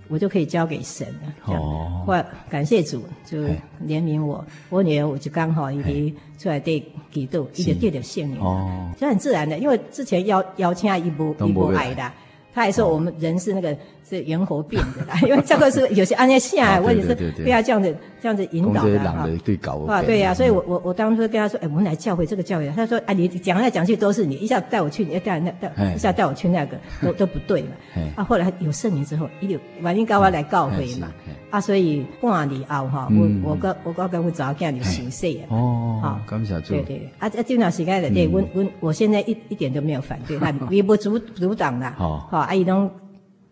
[0.08, 1.34] 我就可以交给神了。
[1.44, 3.38] 哦，或感谢主，就
[3.86, 4.44] 怜悯我。
[4.68, 8.38] 我女儿我就刚好已经出来对基督一点点点信任。
[8.40, 12.12] 哦，就很自然的，因为之前邀邀请一波一波爱的，
[12.52, 13.76] 他还说我们人是那个。
[14.08, 20.02] 是缘火变的啦， 因为这个是有些按下下来，我也是不要这样子这样子引导的啊。
[20.02, 27.68] 对呀，所以我我我当初跟他说，哎，我们来教会这个教会，他说，哎，你讲来讲去都是你，一下带我去，你要带那带，一下带我去那个， 都都不对嘛。
[28.16, 31.08] 啊，后来有圣灵之后，一有晚一高我来告会嘛。
[31.50, 35.56] 啊，所以半年后哈，我我跟我跟跟我早间就熟悉了。
[35.56, 36.74] 哦，好，感谢主。
[36.74, 41.94] 对对，啊啊，这段时间的对，我我我现在一一点都没有反对，他也 不阻阻挡啦。
[41.96, 42.90] 好，好，阿姨都。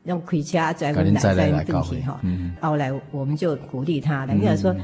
[0.07, 2.21] 用开车在我们南山登记哈，
[2.61, 4.35] 后来我们就鼓励他了。
[4.35, 4.75] 因为说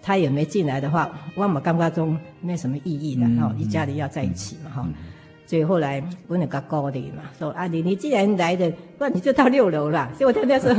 [0.00, 3.22] 他也没进来的话，我们感觉中没什么意义的。
[3.22, 4.88] 然后一家人要在一起嘛哈，
[5.46, 10.10] 所以后来我那个高的嘛，说啊你你既然来的，那你就到六楼了。
[10.16, 10.74] 所以我天天是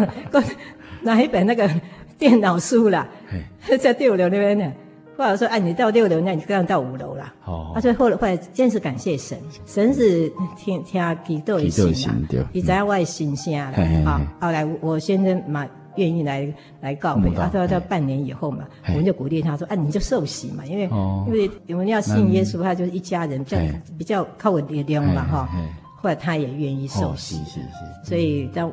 [1.02, 1.70] 拿一本那个
[2.18, 3.08] 电脑书啦，
[3.80, 4.72] 在六楼那边呢。
[5.18, 7.34] 后来说，哎，你到六楼，那你这样到五楼啦。
[7.46, 7.72] 哦。
[7.74, 12.16] 啊，所以后来后来，真是感谢神，神是听听祈祷的心啊，
[12.52, 14.22] 你在外心下了啊。
[14.42, 20.84] 后来我先生嘛愿意来来告会，啊，说到半年以后嘛，我们就鼓励他说，啊，你就受洗嘛，因为
[21.26, 23.58] 因为我们要信耶稣，他就是一家人，比较
[24.00, 25.50] 比较靠稳力量嘛哈。
[26.02, 27.42] 后来他也愿意受洗，
[28.04, 28.70] 所以当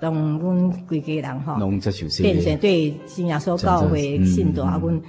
[0.00, 1.58] 当我们规家人哈，
[2.20, 5.00] 变成对信仰说告会信徒啊，我们。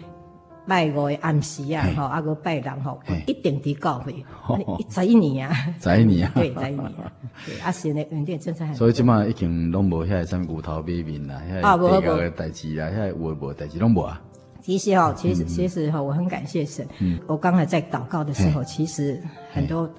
[0.68, 4.14] 拜五的暗时啊，吼，啊个拜人吼，一定得教会，
[4.90, 7.12] 十一年啊， 十一年啊， 对，十一年啊，
[7.46, 8.74] 对，啊现在有点真在。
[8.74, 14.22] 所以即马已经拢无遐什么牛头马面啦，遐地高的代志啦，遐有无代志拢无啊。
[14.62, 16.86] 其实哈，其实其实哈，我很感谢神。
[17.28, 19.22] 我刚才在祷告的时候，其实
[19.54, 19.90] 很多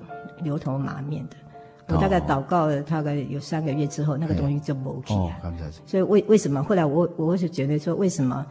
[0.42, 1.37] 牛头马面的。
[1.90, 5.40] 我大概祷告了大概有三个月之后，那个东西就没去啊。
[5.87, 6.62] 所以为为什么？
[6.62, 8.44] 后来我我是觉得说为什么？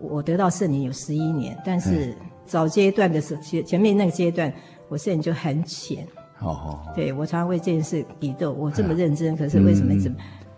[0.00, 4.52] 我得到圣灵有十一年，但是早阶段的时候，前前面那个阶段，
[4.88, 6.06] 我圣灵就很浅。
[6.34, 6.92] 好好。
[6.94, 10.12] 对，我常常为这件事比斗，我这么认真，可是为什么一直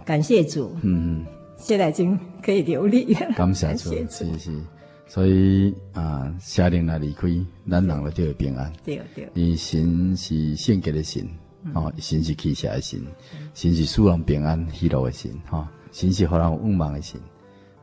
[0.04, 0.70] 感谢主？
[0.82, 1.26] 嗯嗯。
[1.56, 3.32] 现在已经可以流利了。
[3.36, 4.60] 感谢主，是是。
[5.06, 7.26] 所以啊，下令来离开，
[7.68, 8.72] 咱人就会平安。
[8.84, 9.28] 对对。
[9.34, 11.28] 伊神是圣洁的神，
[11.74, 13.02] 哦，神是奇邪的神，
[13.52, 17.20] 神是使人平安喜乐的神，哈，神是互人有愿望的神，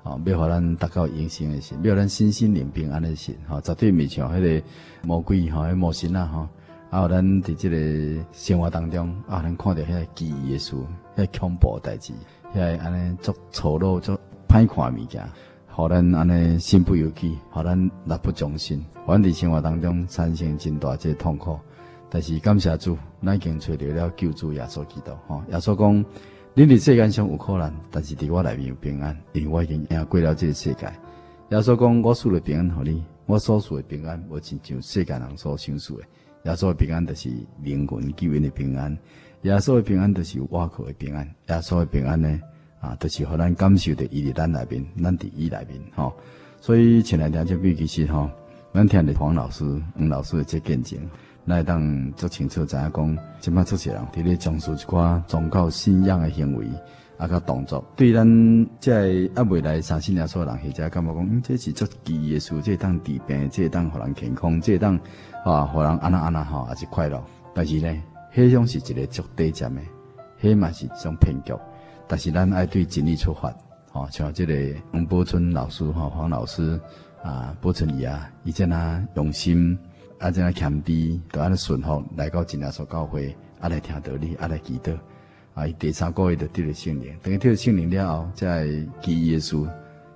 [0.07, 4.65] 哦，要互咱达到永生的神，要咱身心灵平安的神，哈，绝对未像迄个
[5.01, 6.49] 魔鬼，哈，迄魔神啊，哈，
[6.89, 10.75] 啊，有咱伫这个生活当中，啊，咱看到迄个奇异的事，
[11.15, 12.13] 迄个恐怖代志，
[12.53, 14.17] 迄个安尼做丑陋、做
[14.47, 15.27] 歹看物件。
[15.69, 21.59] 互咱安尼身不由己，互咱力不从心，反伫生活当中产生真大这痛苦。
[22.09, 25.11] 但是感谢主，咱已经找到了救助耶稣基督。
[25.27, 26.05] 吼，耶稣讲：
[26.57, 30.87] 恁伫世间上有可能，但是伫我内面有平安，因为我已经赢过了这个世界。
[31.49, 36.03] 耶稣讲：我赐了平安互你，我所赐的平安，无亲像世间人所想受的。
[36.45, 37.29] 耶稣的平安就是
[37.61, 38.97] 灵魂救恩的平安，
[39.43, 42.41] 耶稣的平安就是瓦口的平安，耶稣的平安呢？
[42.79, 46.11] 啊，就是互咱感受的伊伫咱内面，咱伫伊内面吼。
[46.59, 48.27] 所以前两天就比其实吼，
[48.73, 49.63] 咱听的黄老师、
[49.95, 50.99] 黄老师的这见证，
[51.47, 56.67] 来当足清楚知影讲，即摆出世人伫咧从事一寡宗教信仰诶行为，
[57.17, 58.27] 啊，甲动作，对咱
[58.81, 64.99] 即个啊未来相信耶稣人，或者感觉讲，嗯，这是足奇异的事，这当治病，这当互人健康，这当
[65.45, 67.23] 啊，互人安那安那吼，也是快乐。
[67.55, 68.03] 但是呢，
[68.35, 69.73] 迄种是一个足低贱
[70.39, 71.53] 诶，迄嘛是一种骗局。
[72.09, 73.53] 但是咱爱对真理出发，
[73.91, 74.53] 吼，像这个
[74.91, 76.77] 黄宝春老师，吼，黄老师
[77.23, 79.77] 啊，宝春姨啊，伊这样用心，
[80.19, 84.97] 啊，这样谦卑，都安尼顺服来到真耶所教会，啊来听道理，啊来祈祷，
[85.53, 88.67] 啊，伊第三个月就得了圣灵，等于得了圣灵了后，在
[89.01, 89.67] 记忆耶稣，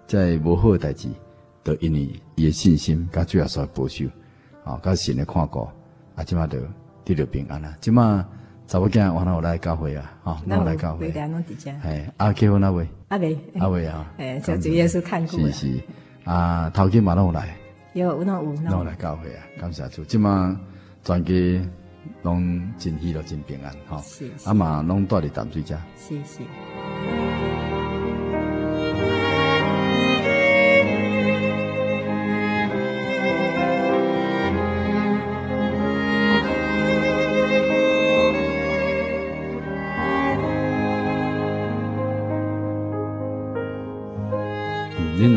[0.07, 1.07] 在无好的代志，
[1.63, 4.05] 都因为伊的信心，甲主耶稣保守，
[4.63, 5.67] 啊，甲神的看顾，
[6.15, 6.59] 啊，即马就
[7.05, 8.25] 得了平安啊，即马。
[8.67, 11.11] 查某囝，我那有来教会啊，吼，那有来教会。
[11.81, 12.87] 哎，阿 Q 那位？
[13.09, 14.09] 阿伟，阿伟啊。
[14.17, 15.37] 哎，就主要是看过。
[15.41, 15.79] 是是，
[16.23, 17.53] 啊，头家嘛拢有来。
[17.93, 18.71] 有，有那有那。
[18.71, 20.59] 有来教会啊，感谢主，即马
[21.03, 21.69] 全家
[22.23, 24.01] 拢真喜乐，真平安，吼。
[24.45, 25.75] 阿妈拢带伫淡水遮。
[25.97, 26.41] 是是。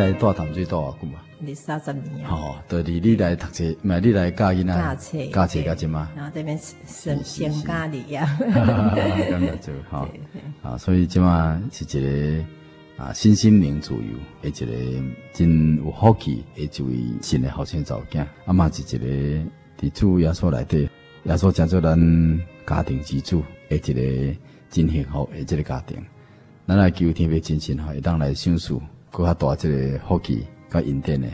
[0.05, 1.21] 来大淡水多少久嘛？
[1.47, 2.29] 二三十年。
[2.29, 4.75] 哦，就是你来读册，唔系你来教囡仔。
[4.75, 6.09] 教册，教册教什么？
[6.15, 8.37] 然后这边生生家里呀。
[8.39, 10.07] 咁样做，哈。
[10.63, 12.45] 啊，所以即嘛是一个
[13.03, 14.01] 啊，身心灵自由，
[14.43, 14.67] 一个
[15.33, 18.27] 真有福气，一位新的后生仔囝。
[18.45, 19.07] 啊嘛是一个
[19.81, 20.89] 伫主耶稣内底，
[21.25, 21.99] 耶稣叫做咱
[22.67, 23.95] 家庭之主，一个
[24.69, 25.97] 真幸福的一个家庭。
[26.67, 28.83] 咱来求天父真心哈，会当来享受。
[29.15, 31.29] 更较大一个福气，甲恩典呢，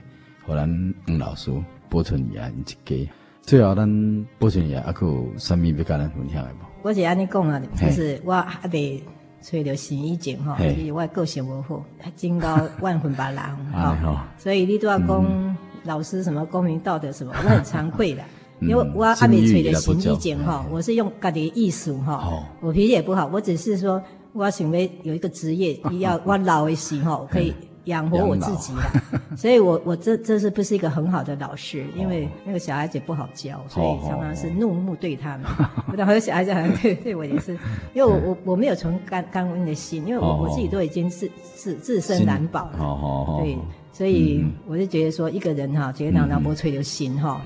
[0.47, 1.51] 互咱黄老师、
[1.88, 3.11] 宝春姨啊，一家。
[3.40, 6.66] 最后，咱保存伊啊，还有啥物要甲咱分享的无？
[6.83, 9.03] 我是安尼讲啊，就是我还未
[9.40, 11.83] 找着新意见吼，因为我个性无好，
[12.14, 13.37] 真高 万分别人
[13.73, 14.29] 哈。
[14.37, 18.23] 所以你都要讲老师什么公平道德什么，我很惭愧的，
[18.61, 24.01] 因为我还未找到心以前哈，我是用家己的艺术哈，我脾气也不好，我只是说
[24.35, 27.55] 我想要有一个职业， 要我老的时候可以。
[27.85, 28.93] 养活我自己啦，
[29.37, 31.85] 所以我我这这是不是一个很好的老师？
[31.97, 35.47] 因为那个小孩子不好教，所以常常是怒目对他们。
[35.97, 37.53] 然后小孩子好像 对对我也是，
[37.95, 43.40] 因为我我我没有存感感恩的心，因为我我自己都已经自自自身难保了。
[43.43, 43.57] 对，
[43.93, 47.40] 所以我就觉得说，一个人哈，觉得让人无吹就心哈，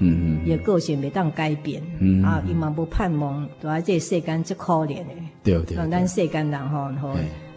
[0.44, 1.80] 也个性没当改变，
[2.24, 7.14] 啊，伊嘛不盼望，都在这世间这可怜的，对对，让咱世间人哈，然后。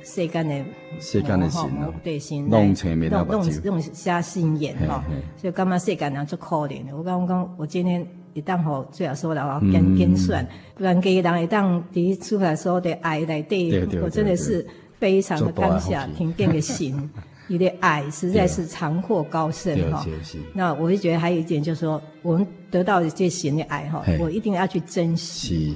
[0.07, 0.65] 世间的
[1.01, 1.69] 世间的心，
[2.01, 5.03] 对心，弄成没弄弄弄瞎心眼哈，
[5.35, 6.95] 所以干嘛世间人就可怜的。
[6.95, 14.65] 我刚刚我今天一旦吼最好说了，我要跟跟算，不然给人一旦第一出来说的爱来对，我真的是
[14.97, 16.97] 非常的当下停电的心。
[17.49, 20.05] 你的爱实在是长阔高深哈，
[20.53, 25.73] 那我就觉得还有一点就是说，我们得到的这神的爱哈，我一定要去珍惜，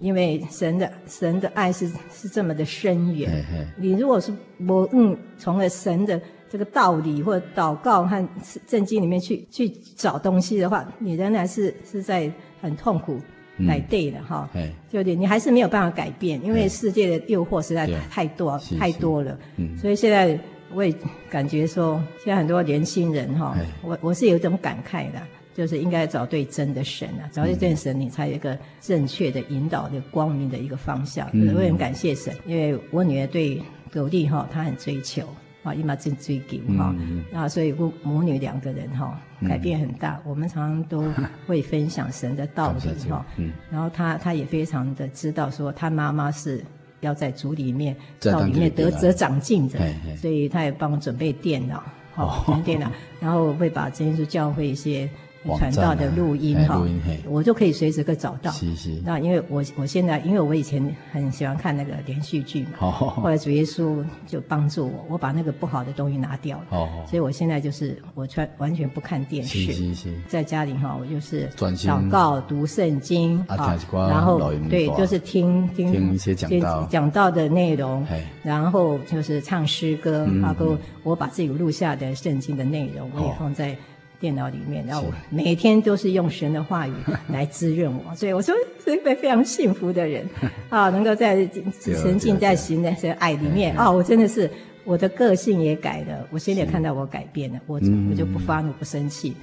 [0.00, 3.44] 因为神的神的爱是是这么的深远。
[3.76, 4.34] 你如果是
[4.66, 8.28] 我嗯，从了神的这个道理或者祷告和
[8.66, 12.28] 圣经里面去去找东西的话，你仍然是是在
[12.60, 13.20] 很痛苦
[13.58, 14.50] 来对的哈，
[14.90, 19.38] 就对，你还是没有办法改变，因为世界的诱惑实在太多太多了，
[19.80, 20.36] 所以现在。
[20.74, 20.94] 我也
[21.30, 25.20] 感觉说，现在很多年轻人哈，我我是有一种感慨的，
[25.54, 31.28] 就是应该找对真的神啊，找对真神，你才有一个正确的引导的光明的一个方向。
[31.54, 35.26] 我也很感谢神，因为我女儿对狗弟哈，她很追求，
[35.62, 36.94] 啊，伊嘛真追求哈，
[37.30, 40.20] 那所以母母女两个人哈改变很大。
[40.24, 41.04] 我们常常都
[41.46, 43.24] 会分享神的道理哈，
[43.70, 46.64] 然后他他也非常的知道说他妈妈是
[47.02, 49.78] 要在组里面到里面得得长进的，
[50.16, 51.84] 所以他也帮我准备电脑，
[52.14, 55.08] 好电脑，然后会把真耶稣教会一些。
[55.56, 56.80] 传道的录音哈，
[57.26, 58.50] 我就可以随时可以找到。
[58.52, 58.90] 是是。
[59.04, 66.64] 那因为我我现在，因为我以前很喜欢看那个连续剧嘛，后来主耶稣就帮助我，我把那个不好的东西拿掉了。
[66.70, 66.88] 哦。
[67.08, 69.72] 所以我现在就是我全完全不看电视。
[69.72, 70.14] 是是。
[70.28, 78.06] 在家里哈，我就是祷告、读圣经啊，然后对，就是听听一些讲道讲道的内容，
[78.42, 83.76] 然后就是唱诗歌，然后我把自己录下的圣经的内容，我也放在。
[84.22, 86.92] 电脑里面，然后我每天都是用神的话语
[87.28, 88.54] 来滋润我，所以我说
[88.84, 90.24] 是一个非常幸福的人。
[90.70, 91.44] 啊，能够在
[91.80, 93.76] 沉浸在神的爱里面。
[93.76, 94.48] 啊，我真的是
[94.84, 99.34] 我的个性也改了，我现在看到我改变了，我我就不发怒不生气，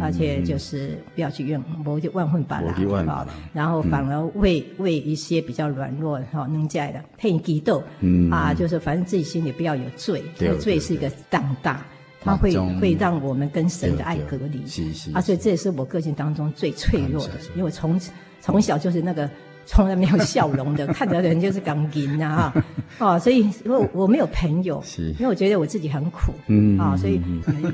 [0.00, 7.82] 而且就是不要去怨，我就万分把啦，然后反而为为一些比较软弱哈能在的配激斗。
[8.30, 10.22] 啊，就是反正自己心里不要有罪，
[10.60, 11.84] 罪是一个当大。
[12.20, 14.62] 它会会让我们跟神的爱隔离，
[15.12, 17.98] 啊，所以这也是我个性当中最脆弱的，因为我从
[18.40, 19.28] 从小就是那个
[19.66, 22.52] 从来没有笑容的， 看到人就是刚硬啊，
[22.98, 24.82] 哦，所以我我没有朋友，
[25.18, 26.32] 因为我觉得我自己很苦，
[26.78, 27.20] 啊，所以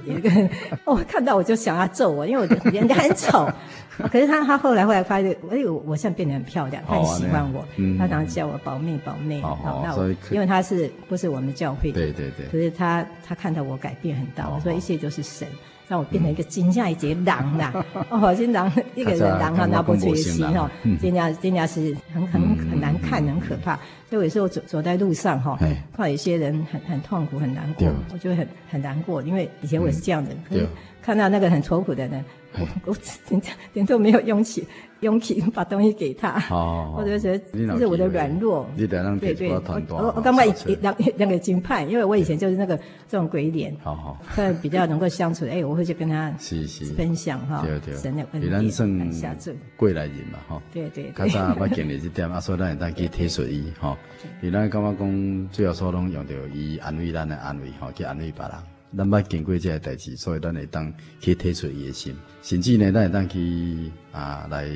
[0.06, 0.48] 有一个人
[0.84, 3.48] 哦看到我就想要揍我，因为我人家很丑。
[4.10, 7.64] 可是他他后来后来发现，哎呦，我现在变得很漂亮，他很喜欢我，
[7.98, 9.40] 他常常叫我宝妹宝妹。
[9.40, 12.00] 好，那我因为他是不是我们教会的？
[12.00, 12.46] 对对对。
[12.46, 15.46] 可是他他看到我改变很大，我说一切都是神
[15.88, 17.84] 让我变成一个真正一只狼啦。
[18.08, 20.70] 哦，真狼一个人狼哈，拿不出心哦，
[21.00, 23.78] 真正真正是很很很难看，很可怕。
[24.08, 30.66] 所以有时候走走在路上哈，看到有些人很很痛苦很难过，我就很很难过，因为以前我也是这样的，可是
[31.02, 32.24] 看到那个很愁苦的人。
[32.56, 32.96] 我我
[33.28, 33.42] 点
[33.72, 34.64] 点都没有勇气，
[35.04, 36.42] 勇气把东西给他。
[36.50, 38.66] 哦， 我就觉得这是我的软弱。
[38.76, 40.46] 对对，我我刚刚
[40.80, 42.76] 两两个金派，因为我以前就是那个
[43.08, 43.74] 这种鬼脸。
[43.82, 44.18] 好
[44.60, 45.44] 比较能够相处。
[45.46, 46.32] 哎，我会去跟他
[46.96, 47.64] 分享哈，
[47.96, 49.12] 神的恩典。
[49.12, 50.62] 下次过来人嘛哈。
[50.72, 51.12] 对对。
[51.12, 53.96] 较早我经历这点，啊，所以咱会当去体恤伊哈。
[54.42, 58.73] 伊咱感觉讲，最后所拢用着伊安慰咱的安慰哈，去安慰别人。
[58.96, 64.66] 咱捌经过即个代志，所以咱会当去体恤伊诶心，甚至呢，咱会当去啊来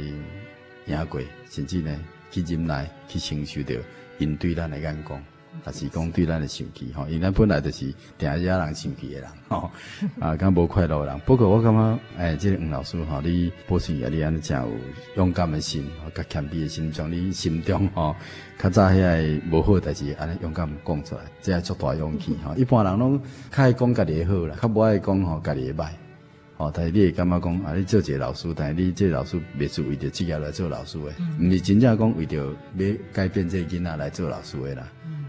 [0.86, 2.00] 赢过，甚至呢
[2.30, 3.80] 去忍耐，去承受着
[4.18, 5.22] 因对咱诶眼光，
[5.64, 9.70] 还是讲对咱的生气吼，因为咱本来就是定惹人生气的人吼，
[10.20, 11.18] 啊，敢无快乐的人。
[11.26, 14.68] 不过我感觉，哎，这个黄老师吼，你保持啊，你安尼真有
[15.16, 18.14] 勇敢的心，甲谦卑的心，从你心中吼。
[18.60, 22.54] 较早遐个无好代志，安尼勇敢讲出来，这系足大勇气吼。
[22.56, 23.20] 一般人拢
[23.52, 25.88] 较爱讲家己的好啦，较无爱讲吼家己的歹。
[26.56, 34.88] 吼，但是你会感觉讲啊，你做一个老师，但是你这个老师袂是为着职业来做老师的，毋是真正讲为着要改变这个囡仔来做老师的啦。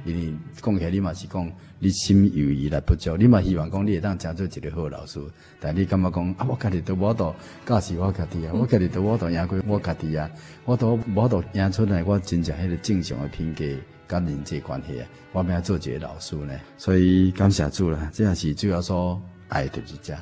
[0.10, 5.20] 因为讲起来你嘛是讲，你心有余力不足，你嘛希望讲你会当成做一个好老师，
[5.60, 10.30] 但你感觉讲啊，我家己都无度教是我家己啊，我家己都无度赢过我家己啊，
[10.66, 13.64] 我都无度赢出来我真正迄个正常的品格
[14.08, 20.18] 甲人际关系啊，我要做一个老师呢，所以感谢主啦，这也是主要说爱就是家，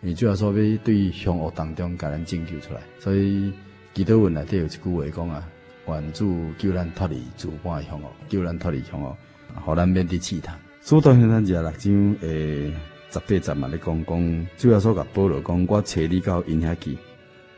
[0.00, 3.52] 你主要说要对凶恶当中甲咱拯救出来，所以
[3.94, 5.48] 基督文内底有一句话讲啊。
[5.90, 9.16] 愿主救咱脱离诸般的凶恶，救咱脱离凶恶，
[9.58, 10.58] 互咱免得试探。
[10.82, 12.72] 主动向咱廿六章诶
[13.10, 16.96] 十八节嘛，咧讲讲，主要说甲保罗讲，我找你到因遐去，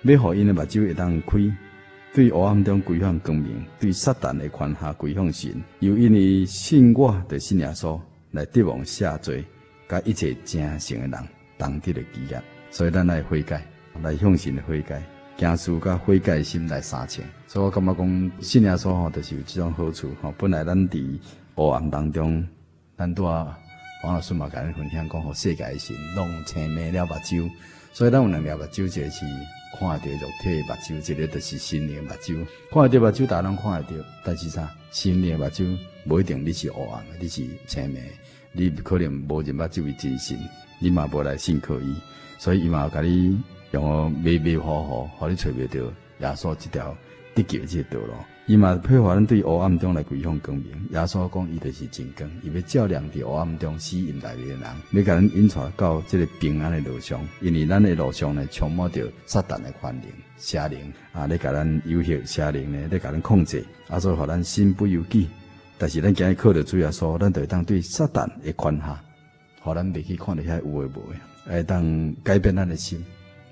[0.03, 1.39] 要互因的目睭会当开，
[2.13, 5.63] 对黑暗中归向光明，对撒旦的权下归向神。
[5.81, 9.45] 由因为信我的信耶稣来得望下罪，
[9.89, 13.65] 甲一切正诚的人当得的基业，所以咱来悔改，
[14.03, 15.03] 来向神的悔改。
[15.37, 20.35] 行事甲悔改心来三千，所以我感觉讲信耶稣吼，就是有这种好处吼。
[20.37, 21.19] 本来咱伫
[21.61, 22.43] 黑暗当中，
[22.97, 23.59] 咱拄啊
[24.03, 27.51] 黄老师嘛，甲咱分享讲，互世界心拢青迷了目睭，
[27.93, 29.27] 所以咱有两条目睭，一个是
[29.79, 30.63] 看得肉体的。
[30.69, 32.03] 目睭，一个就是心灵的。
[32.03, 32.47] 目睭。
[32.71, 34.75] 看得目睭，大家拢看得到，但是啥？
[34.91, 35.45] 心灵的。
[35.45, 38.01] 目睭无一定你是黑暗的，你是青迷，
[38.53, 40.39] 你可能无认目睭为真心，
[40.79, 41.95] 你嘛无来信靠伊，
[42.39, 43.39] 所以伊嘛甲你。
[43.73, 45.79] 用我迷迷糊糊，互你找袂到
[46.19, 46.97] 耶稣这条
[47.43, 48.13] 这道路。
[48.47, 50.67] 伊嘛配合咱对黑暗中来归向光明。
[50.91, 57.21] 耶稣讲伊就是真光，伊要照亮伫黑暗中吸引来的人，要甲咱引出到这个平安的路上。
[57.41, 60.03] 因为咱的路上呢，充满着撒旦的权能、
[60.37, 65.29] 邪灵啊，咧甲咱诱惑邪灵呢，咧甲咱控制，啊，所以互咱身不由己。
[65.79, 69.01] 但是咱今日靠着主耶稣，咱就会当对撒旦的权下
[69.63, 71.13] 互咱袂去看到遐有诶无
[71.47, 73.05] 诶，会当改变咱诶心，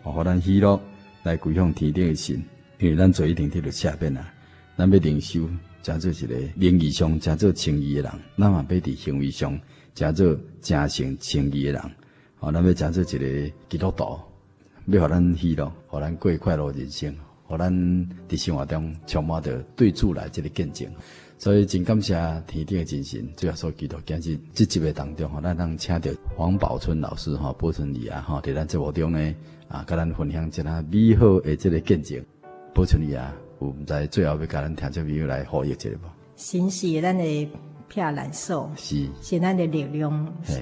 [0.03, 0.81] 互咱喜乐
[1.23, 2.45] 来归向天顶诶心，
[2.79, 4.33] 因为咱做一定得着下边啊，
[4.77, 5.49] 咱要灵修，
[5.83, 9.59] 诚做一个灵异上诚做称义诶人，咱嘛要伫行为上
[9.97, 11.83] 诚做诚行称义诶人，
[12.39, 14.21] 吼，咱要诚做一个基督徒，
[14.87, 17.13] 要互咱喜乐，互咱过快乐人生，
[17.47, 17.73] 互咱
[18.29, 20.89] 伫生活中充满着对主来即个见证。
[21.37, 22.15] 所以真感谢
[22.47, 29.35] 天顶的真神，最后所祈祷今日这集的当中，吼，咱能请到黄宝春老师，吼，宝春姨啊，吼，伫咱节目中呢，
[29.67, 32.25] 啊，甲咱分享一下美好的这个见证。
[32.79, 36.09] 宝春姨啊，有毋知最后要甲咱听众朋友来呼吁一下无？
[36.37, 37.51] 神是咱的
[37.89, 40.13] 避难所，是是咱的力量，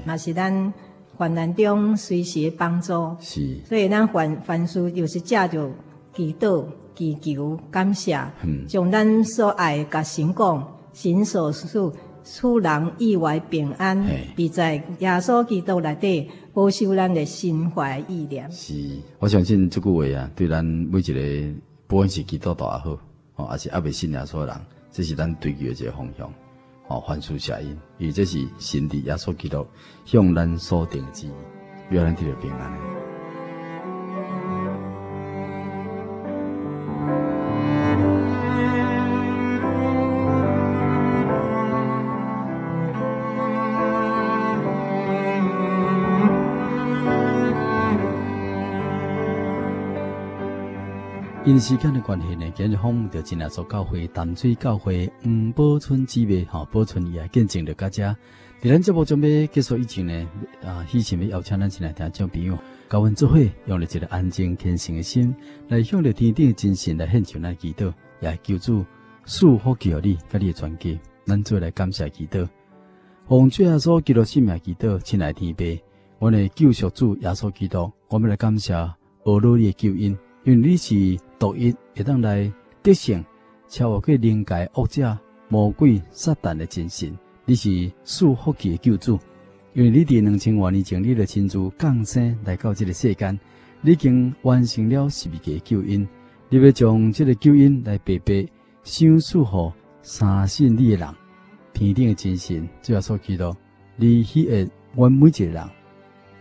[0.06, 0.72] 嘛是咱
[1.14, 3.60] 患难中随时帮助，是。
[3.66, 5.70] 所以咱凡凡事就是借着
[6.14, 6.64] 祈祷。
[6.94, 8.18] 祈求感谢，
[8.66, 11.92] 将咱所爱甲神讲，神所赐
[12.24, 14.02] 赐人意外平安，
[14.34, 18.50] 必在耶稣基督内底保守咱的心怀意念。
[18.50, 18.72] 是，
[19.18, 22.98] 我相信这句话啊，对咱每一个不管是基督徒也好，
[23.34, 24.60] 吼，还是阿未信耶稣人，
[24.90, 26.32] 这是咱追求的一个方向。
[26.88, 29.66] 吼，凡事下因，因为这是神伫耶稣基督
[30.04, 31.28] 向咱所定之，
[31.90, 33.15] 要咱得到平安。
[51.46, 58.16] 因时间的关系呢，今日访问到真耶稣教会淡水教会黄宝春姊妹哈，宝春也，见证着大家。
[58.60, 60.28] 在咱节目准备结束以前呢，
[60.64, 62.58] 啊，希望要邀请咱前来听众朋友，
[62.90, 65.32] 教阮做伙用了一个安静虔诚的心，
[65.68, 68.84] 来向着天顶的真神来献上咱祈祷，也求主
[69.24, 71.00] 赐福给你，甲你的全家。
[71.26, 72.44] 咱做来感谢祈祷，
[73.28, 75.84] 奉主耶稣基督圣名祈祷，亲爱天父，
[76.18, 78.74] 我的救赎主耶稣基督，我们来感谢
[79.22, 80.18] 俄罗的救恩。
[80.46, 80.94] 因为你是
[81.40, 82.48] 独一，会当来
[82.80, 83.22] 得胜，
[83.66, 85.18] 超越过灵界恶者、
[85.48, 87.12] 魔鬼、撒旦的真神。
[87.44, 89.18] 你是赐福气的救主，
[89.74, 93.36] 因为你伫两千多年前，你的亲自降生来到这个世间，
[93.80, 96.06] 你已经完成了十二个救恩。
[96.48, 98.46] 你要将这个救恩来白白
[98.84, 99.72] 相赐予
[100.02, 101.08] 相信你的人，
[101.72, 103.52] 天顶的真神，主要所祈祷，
[103.96, 105.68] 你喜爱我每一个人，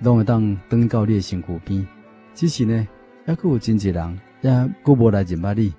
[0.03, 1.88] 拢会当登到你的身躯边。
[2.36, 2.88] 只是呢。
[3.28, 4.51] 抑佫有真济人，也
[4.84, 5.73] 佫无来认捌你，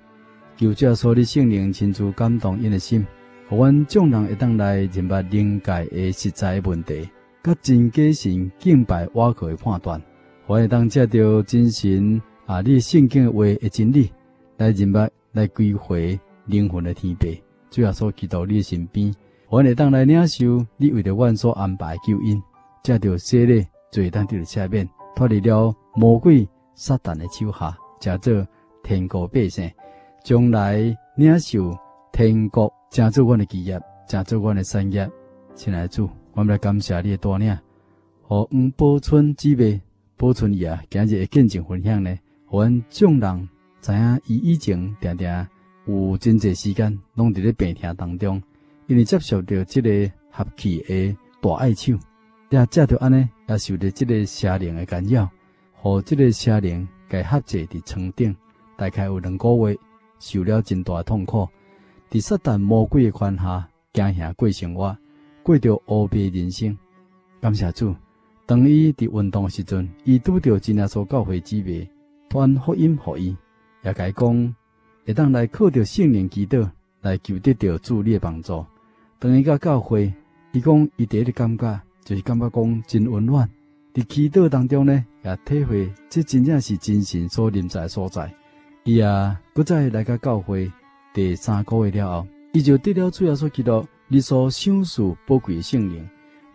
[0.57, 3.05] 求主所你圣灵亲自感动因的心，
[3.47, 7.09] 互阮众人会当来认捌灵界的实在问题，
[7.41, 10.01] 甲真假神敬拜瓦靠的判断，
[10.45, 14.11] 互会当借着真神啊，你圣经的话的真理
[14.57, 17.27] 来认捌来归回灵魂的天父，
[17.69, 19.09] 主要所祈祷你的身边，
[19.45, 22.43] 互会当来领受你为着阮所安排的救恩，
[22.83, 26.45] 借着洗礼罪当得到赦免，脱离了魔鬼。
[26.77, 28.47] 撒旦的手下，成做
[28.83, 29.69] 天国百姓，
[30.23, 30.77] 将来
[31.15, 31.75] 领受
[32.13, 35.09] 天国，成做阮的基业，成做阮的产业。
[35.55, 37.57] 亲爱的主，我们来感谢你的带领，
[38.21, 39.81] 和黄宝春姊妹、
[40.15, 42.15] 宝春爷，今日的见证分享呢，
[42.45, 43.49] 互阮众人
[43.81, 45.47] 知影，伊以前定定
[45.87, 48.39] 有真济时间拢伫咧病痛当中，
[48.85, 51.97] 因为接受着这个合气的大爱手，
[52.51, 55.27] 也借着安尼，也受着这个邪灵的干扰。
[55.79, 58.35] 和这个邪灵给合制伫床顶，
[58.75, 59.77] 大概有两个月，
[60.19, 61.47] 受了真大痛苦。
[62.09, 64.97] 伫撒旦魔鬼的权下，惊吓过生活，
[65.43, 66.77] 过着乌白人生。
[67.39, 67.95] 感谢主，
[68.45, 71.87] 当伊伫运动时阵，伊拄着真耶稣教会姊妹，
[72.29, 73.37] 传福音予伊，
[73.83, 74.55] 也甲伊讲，
[75.05, 76.67] 会当来靠着圣灵祈祷，
[77.01, 78.65] 来求得着主你的帮助。
[79.19, 80.11] 当伊甲教会，
[80.53, 83.47] 伊讲伊第一个感觉，就是感觉讲真温暖。
[83.97, 88.31] 伫祈祷当中呢，也体会这真正是精神所临在所在。
[88.83, 90.71] 伊也搁再来个教会
[91.15, 96.07] 第三个月了后，伊就得了主要所祈祷，你所赏赐宝贵的圣灵，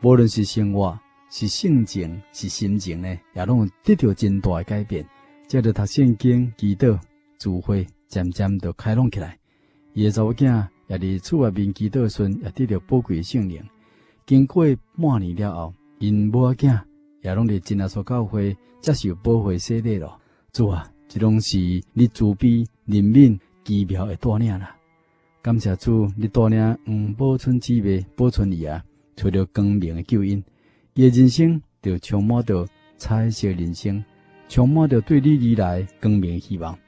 [0.03, 0.97] 无论是生活、
[1.31, 5.05] 是性情、是心情呢，也拢得到真大的改变。
[5.49, 6.97] 接着读圣经、祈祷、
[7.41, 9.37] 聚会，渐渐就开朗起来。
[9.95, 13.61] 伊个查某囝也伫厝外面祈祷时，也得到宝贵的圣灵。
[14.27, 14.65] 经过
[14.97, 16.79] 半年了后，因某囝。
[17.23, 20.19] 也拢伫真耶稣教会接受保护洗礼了，
[20.53, 21.57] 主啊，这拢是
[21.93, 24.77] 你慈悲怜悯奇妙的带领啦。
[25.41, 28.83] 感谢主，你带领嗯保存姊妹、保存伊啊，
[29.17, 30.43] 找到光明的救恩，
[30.95, 32.67] 伊诶人生就充满着
[32.97, 34.05] 彩色人生，
[34.49, 36.79] 充满着对你而来光明希望。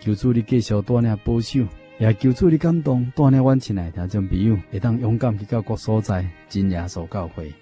[0.00, 1.60] 求主你继续带领保守，
[1.98, 7.52] 也求主你感动带领阮亲爱听众朋友，会当勇敢去到各所在真耶稣教会。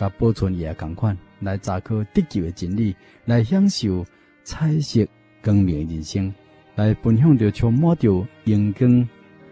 [0.00, 2.96] 甲保存伊个同款，来查考地球的真理，
[3.26, 4.02] 来享受
[4.42, 5.06] 彩色
[5.44, 6.32] 光明诶人生，
[6.74, 9.06] 来奔向着充满着阳光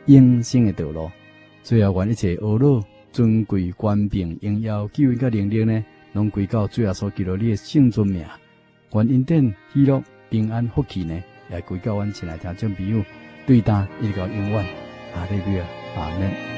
[0.07, 1.11] 永生的道路。
[1.63, 2.83] 最后，愿一切懊恼、
[3.13, 5.85] 尊贵、官兵、荣耀、救恩、甲能力呢，
[6.15, 8.25] 拢归到最后所记录你的圣尊名。
[8.95, 13.05] 愿恩典、喜乐、平安、福气呢，也归到阮亲爱听众朋友，
[13.47, 14.65] 对答一直到永远。
[15.15, 16.58] 哈利路亚，阿门。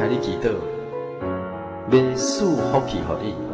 [0.00, 0.50] 听你祈祷，
[1.90, 3.49] 要赐福气予你。